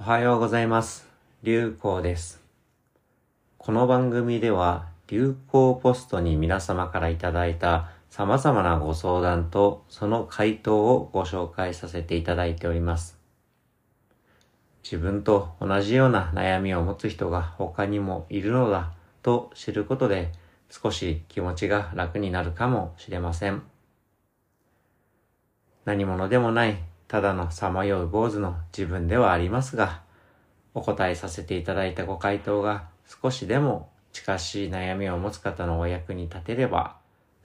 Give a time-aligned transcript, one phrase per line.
[0.00, 1.06] おはようございます。
[1.42, 2.42] 流行です。
[3.58, 13.18] この番組では流行ポストに皆様からいただいた様々なご相談とその回答をご紹介させていただいております。
[14.82, 20.32] 自分と同じような悩みを持つ人が他にもいるのだと知ることで
[20.70, 23.62] 少し気持ちが楽になるかもしれません。
[25.84, 26.78] 何者でもない
[27.10, 30.02] ただのさまよう坊主の自分ではありますが、
[30.74, 36.98] お答えさせていただいたご回答が少しでも近しい悩みを持つ方のお役に立てれば、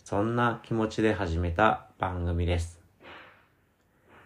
[0.04, 2.80] そんな気持ちで始めた番組です。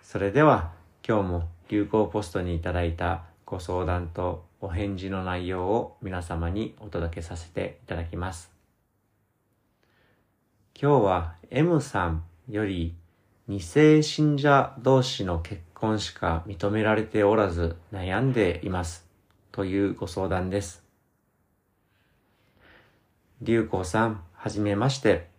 [0.03, 0.73] それでは
[1.07, 8.51] 今日も流行ポストにいただいたご相談とお返事の内容を皆様にお届けさせていただきます。
[10.77, 12.93] 今日は M さんより
[13.49, 19.07] 二世信者同士の結婚しか認められておらず悩んでいます
[19.51, 20.83] というご相談です。
[23.41, 25.29] 流行さん、はじめまして。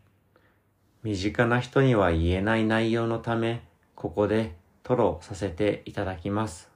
[1.05, 3.63] 身近な人には言えない内容のため、
[3.95, 6.69] ここで吐露させていただきます。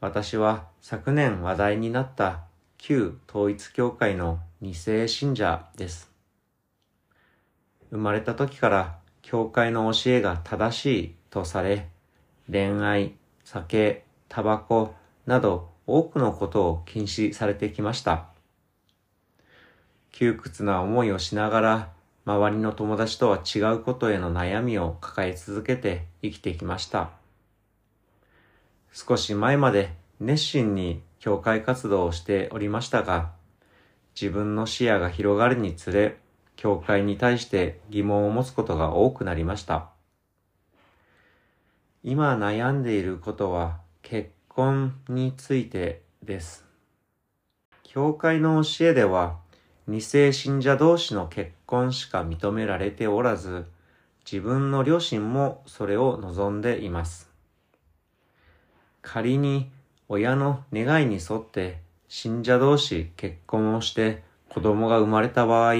[0.00, 2.44] 私は昨年話題になった
[2.78, 6.10] 旧統一教会の二世信者です。
[7.90, 11.88] 生まれた時から教会の教えが正しいとされ、
[12.50, 14.94] 恋愛、酒、タバコ
[15.24, 18.26] など多くのことを禁止されてきました。
[20.12, 21.92] 窮屈な思いをしながら、
[22.26, 27.10] 周りの友達とは違うことへの悩みを抱え続けて生きてきました。
[28.92, 33.32] 少し前まで熱心に教会活動をしておりましたが、
[34.14, 36.18] 自分の視野が広がるにつれ、
[36.56, 39.90] 教会に対して疑問を持つことが多くなりました。
[42.02, 46.64] 今悩んでいることは結婚についてです。
[47.82, 49.38] 教会の教えでは
[49.86, 53.66] 二世信者同士の結婚しか認められておらず、
[54.24, 57.30] 自分の両親もそれを望んでいます。
[59.02, 59.70] 仮に
[60.08, 61.78] 親の願いに沿って
[62.08, 65.74] 信者同士結婚をして子供が生まれた場合、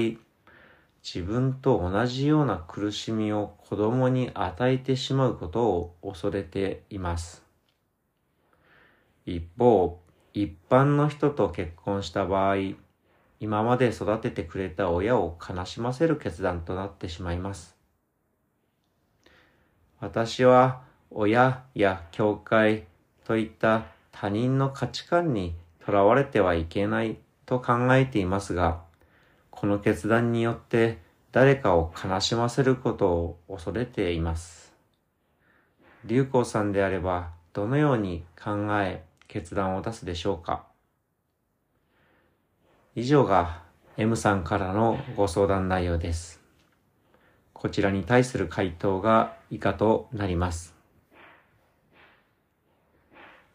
[1.05, 7.43] 自分と同じような苦しみを子供に与えてしまうことを恐れています。
[9.27, 10.01] 一方、
[10.33, 12.55] 一般の人と結婚した場合、
[13.39, 17.75] 今まで育ててくれた親を悲しませる決断となってしまいます。
[19.99, 22.85] 私は親や教会
[23.25, 25.53] といった他人の価値観に
[25.85, 28.84] とらわれてはいけないと考えていますが、
[29.55, 30.99] この決断によって
[31.31, 34.73] 誰かを悲しませることを恐れています。
[36.05, 40.65] 流行さんであればどのように考え決断を出すでしょうか
[42.95, 43.63] 以上が
[43.97, 46.41] M さんからのご相談内容です。
[47.53, 50.75] こちらに対する回答が以下となります。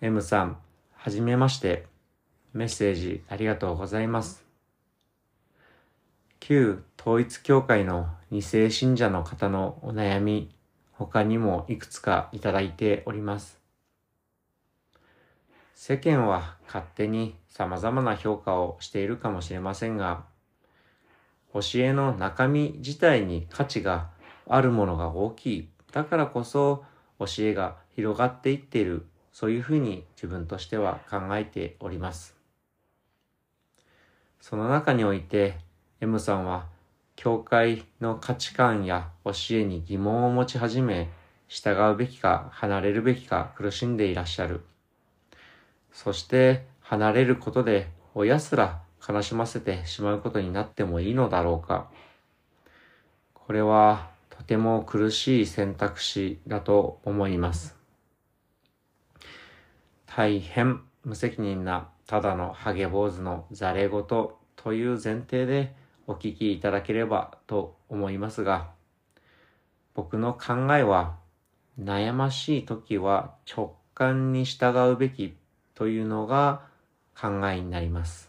[0.01, 0.57] M さん、
[0.95, 1.87] はじめまして。
[2.53, 4.50] メッセージありがとうございます。
[6.41, 10.55] 旧統一教会の二世信者の方のお悩み、
[10.93, 13.61] 他にもいくつかいただいております。
[15.75, 20.25] 世間は勝手に様々な評価をしているかもしれませんが、
[21.53, 24.09] 教えの中身自体に価値が
[24.49, 25.69] あるものが大きい。
[25.93, 26.85] だからこそ
[27.19, 29.07] 教えが広がっていっている。
[29.33, 32.37] そういうふうに自分としては考えております。
[34.41, 35.59] その中において
[36.01, 36.67] M さんは
[37.15, 41.11] 教会の価値観や教えに疑問を持ち始め、
[41.47, 44.63] 従うべきか離れるべきか苦しんでいらっしゃる。
[45.93, 51.91] そして離れることで親すら悲しませてしまうことになってもいいのだろうか。
[53.35, 57.77] これはとても苦しい選択肢だと思います。
[60.07, 65.79] 大変無責任なただのハゲ坊主のザレ言という前提で
[66.11, 68.71] お聞きいただければと思いますが、
[69.95, 71.15] 僕の考えは
[71.81, 75.37] 悩ましい時は直感に従うべき
[75.77, 76.63] というのが
[77.17, 78.29] 考えになります。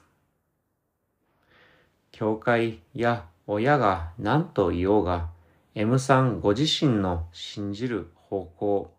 [2.11, 5.29] 教会や親が何と言おうが、
[5.73, 8.93] M さんご自身の信じる方向、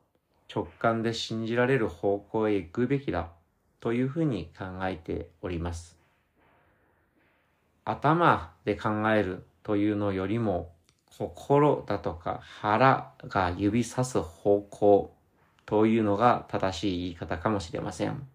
[0.52, 3.28] 直感で信じられる方向へ行くべきだ
[3.78, 6.01] というふうに考えております。
[7.84, 10.72] 頭で考えるというのよりも
[11.18, 15.14] 心だとか腹が指さす方向
[15.66, 18.26] というのが正しい言い方かもしれません。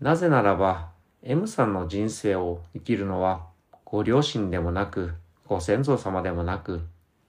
[0.00, 0.90] なぜならば、
[1.22, 3.46] M さんの人生を生きるのは、
[3.84, 5.14] ご両親でもなく、
[5.46, 6.82] ご先祖様でもなく、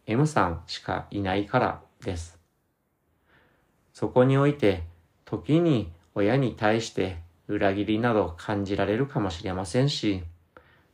[0.06, 2.40] M さんしかいないからです。
[3.94, 4.84] そこにおいて、
[5.26, 7.18] 時に親に対して
[7.48, 10.24] 裏切りなど感じられるかもしれませんし、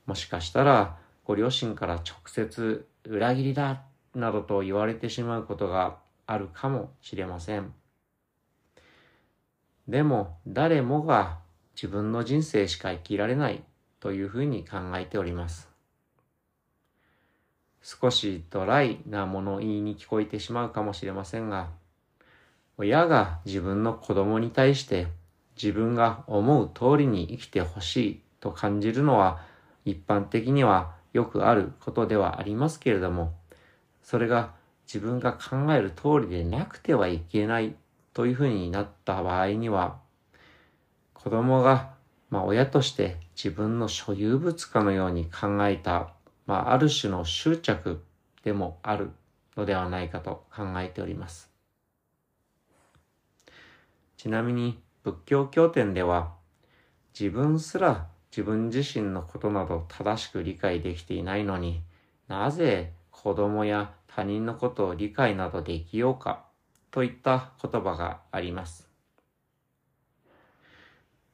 [0.06, 3.82] もしかしたらご両親から直接裏切りだ
[4.14, 5.98] などと言われてしまうことが
[6.28, 7.74] あるかもしれません。
[9.88, 11.40] でも誰もが
[11.76, 13.64] 自分の人生しか生きられない
[14.00, 15.70] というふうに考えております。
[17.82, 21.70] 少しドライな物言いに聞こえてしまうかもしれませんが、
[22.78, 25.08] 親が自分の子供に対して
[25.56, 29.42] 自分が思う通りに生きてほしいと感じるのは
[29.86, 33.34] 一般的にはよくあることではありますけれども、
[34.02, 34.52] それが
[34.86, 37.76] 自分が考える通りでなくてはいけない
[38.14, 39.98] というふうになった場合には、
[41.14, 41.94] 子供が、
[42.30, 46.14] まあ、親として自分の所有物かのように考えた、
[46.46, 48.04] まあ、ある種の執着
[48.44, 49.12] でもある
[49.56, 51.50] のではないかと考えております。
[54.18, 56.34] ちなみに仏教経典では
[57.18, 61.82] 自分すら自分自身のことなど正しく理解できていないのに
[62.28, 66.46] なぜ子供や他人のことを理解などできようか
[66.92, 68.88] といった言葉があります。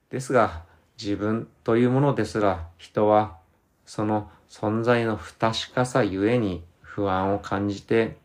[0.09, 0.63] ですが、
[1.01, 3.37] 自分というものですら人は
[3.85, 8.17] その存在の不確かさゆえに不安を感じて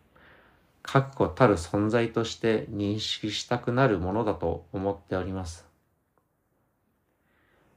[0.84, 5.66] 確固たる存在として認識したくなるものだと思っております。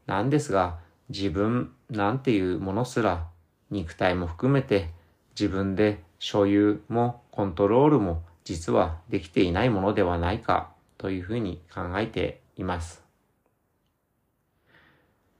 [0.05, 3.27] なんですが、自分なんていうものすら
[3.71, 4.91] 肉体も含めて
[5.39, 13.03] 自分で所有もコントロールも実はできていないものではないかというふうに考えています。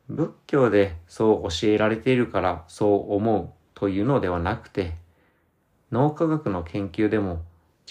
[0.08, 4.96] 仏教でそう教えられているからそう思うというのではなくて、
[5.92, 7.42] 脳科学の研究でも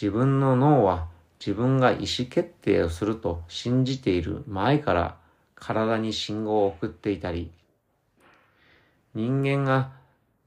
[0.01, 1.09] 自分の脳は
[1.41, 5.17] 自分が意思決定をすると信じている前から
[5.55, 7.51] 体に信号を送っていたり、
[9.15, 9.93] 人間が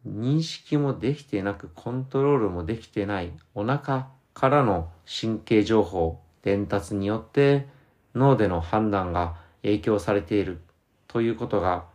[0.08, 7.68] 認識もできてなくコントロールもできてないお腹からの神経情報、伝達によって
[8.14, 10.62] 脳での判断が影響されている
[11.08, 11.86] ということが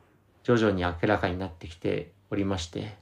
[0.42, 2.96] 徐々に明らかになってきておりまして、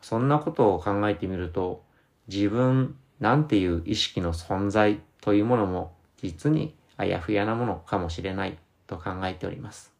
[0.00, 1.84] そんなことを考えてみると、
[2.26, 8.58] 自分なんていう意識の存在というものも実にあやふやなものかもしれない
[8.88, 9.92] と考えております。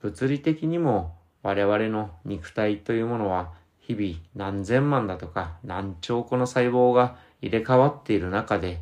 [0.00, 8.80] 物理的にも我々の肉体というものは日々何千万だとか何兆個の細胞が入れ替わっている中で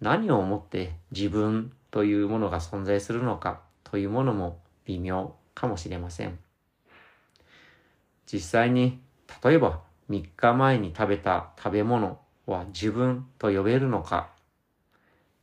[0.00, 6.40] 何をもって自分というものが存在するのかというものも微妙かもしれません。
[8.26, 9.00] 実際に
[9.44, 14.30] 例えば3日前に食べた食べ物は自分と呼べるのか？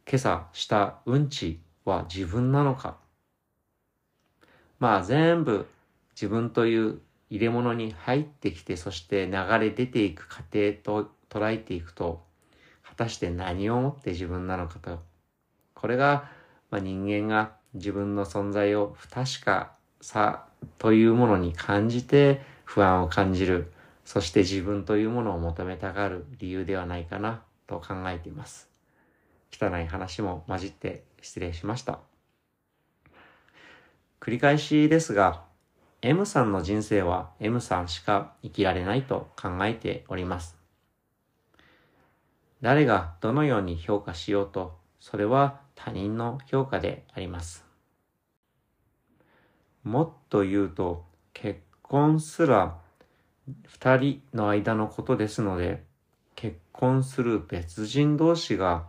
[0.09, 2.97] 今朝したうんちは自分なのか？
[4.79, 5.67] まあ全部
[6.15, 12.23] 自分という入れ物に入ってきてそして流れ出ていく過程と捉えていくと
[12.83, 14.99] 果たして何をもって自分なのかと。
[15.73, 16.29] これが、
[16.69, 20.45] まあ、人間が自分の存在を不確かさ
[20.77, 23.73] というものに感じて不安を感じる
[24.05, 28.69] そして自分というものを求めたがる理由ではないかなと考えています。
[29.51, 31.99] 汚い話も混じって失礼しました。
[34.19, 35.43] 繰り返しですが、
[36.01, 40.57] M さんの人生は M さんしか生きられないと考えております。
[42.61, 47.65] 誰がどのように評価しようと、それは他人の評価であります。
[49.83, 52.77] もっと言うと、結婚すら
[53.65, 55.83] 二人の間のことですので、
[56.35, 58.85] 結婚する別人同士が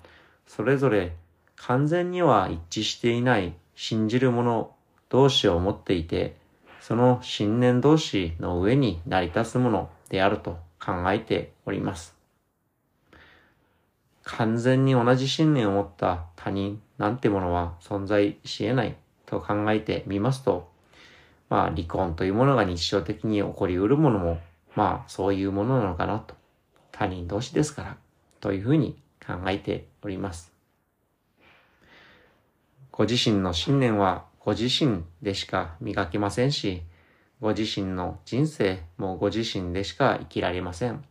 [0.47, 1.17] それぞれ
[1.57, 4.75] 完全には一致していない信じる者
[5.09, 6.37] 同士を持っていて、
[6.81, 12.15] その信念同士の上に成り立つものであると考えております。
[14.23, 18.97] 完全に同じ信念を持った他人なんてものは存在し得ない
[19.27, 20.71] と考えてみますと、
[21.49, 24.41] まあ離婚というものが日常的に起こりうるものも、
[24.75, 26.35] まあそういうものなのかなと。
[26.93, 27.97] 他人同士ですから、
[28.41, 30.53] というふうに考えております。
[32.93, 36.83] ご自身の信念はご自身でしか磨けませんし、
[37.41, 41.05] ご自身の人生もご自身でしか生きられません。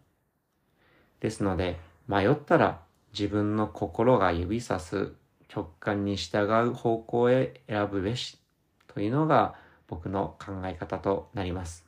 [1.20, 2.80] ですので、迷ったら
[3.12, 5.13] 自分の心が指さす
[5.54, 8.40] 直感に従う方向へ選ぶべし
[8.88, 9.56] というのが
[9.88, 11.86] 僕の考え方となります。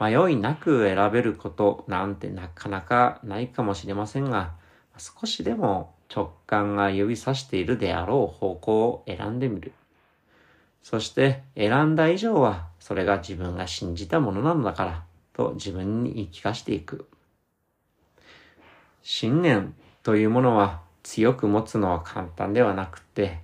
[0.00, 4.52] 迷いなく選べることなんてなかなかないかもしれませんが、
[4.96, 9.72] 少しでも直感が指さしているであろう方向を選んでみる。
[10.82, 17.06] そして選んだ以上はそれが自分が信じたものなのだからと自分に言い聞かしていく。
[19.02, 23.40] 信念というものは強く持つのは簡単ではなくて、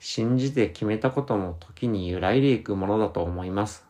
[0.00, 3.86] 信じて決めたことも時に揺らいでいくものだと思います。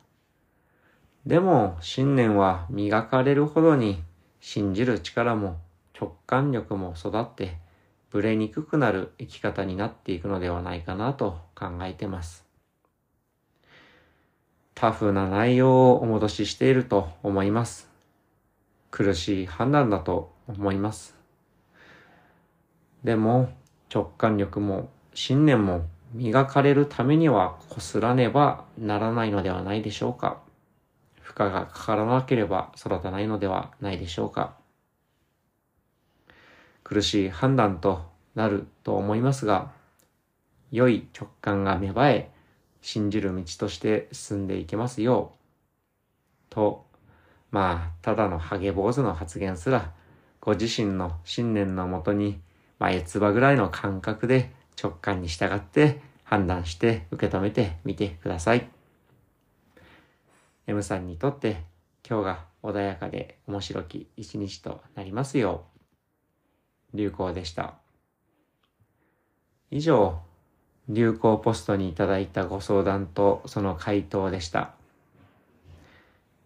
[1.26, 4.02] でも信念は磨かれるほどに
[4.40, 5.58] 信じる力も
[5.98, 7.58] 直感力も育って
[8.10, 12.46] ブレにくくなる生き方になっていくのではないかなと考えてます。
[14.74, 17.90] タフな内容をお戻ししていると思います。
[18.90, 21.16] 苦しい判断だと思います。
[23.04, 23.50] でも
[23.92, 30.40] 直感力も信念も磨かれるためにはこすらねばならないのではないでしょうか。
[31.20, 34.56] 負荷がかからなければ育たないのではないでしょうか。
[36.82, 39.72] 苦しい判断となると思いますが、
[40.70, 42.30] 良い直感が芽生え、
[42.80, 45.38] 信じる道として進んでいけますよう、
[46.48, 46.86] と、
[47.50, 49.92] まあ、ただのハゲ坊主の発言すら、
[50.40, 52.40] ご自身の信念のもとに、
[52.78, 58.68] 眉唾ぐらいの感覚で直感に従って判断して受け止めてみてください。
[60.66, 61.64] M さんにとって
[62.08, 65.64] 今日が穏やかで面白き一日となりますよ
[66.94, 66.96] う。
[66.96, 67.74] 流行でした。
[69.70, 70.20] 以上、
[70.88, 74.74] 流行ポストにいただいたご相談とその回答でした。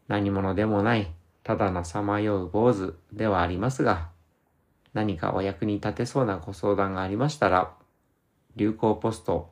[0.09, 1.12] 何者でもない、
[1.45, 4.11] ただのさまよう坊主ではありますが、
[4.95, 7.73] 何かお役に立てそうなご相談がありましたら、
[8.56, 9.50] 流行ポスト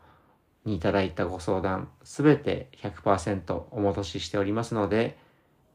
[0.65, 5.19] にいただいたご相談すべて100%お戻ししておりますので、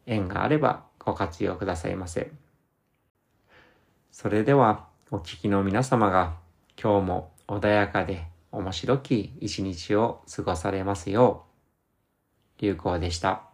[0.06, 2.32] 縁があればご活用くださいませ。
[4.12, 6.36] それでは、お聞きの皆様が
[6.82, 11.46] 今日も穏やかで面白き一日を過ごされますよ
[12.60, 13.45] う、流行でした。